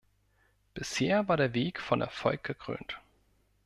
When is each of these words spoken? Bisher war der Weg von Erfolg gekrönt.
Bisher 0.73 1.27
war 1.27 1.37
der 1.37 1.53
Weg 1.53 1.79
von 1.79 2.01
Erfolg 2.01 2.43
gekrönt. 2.43 2.99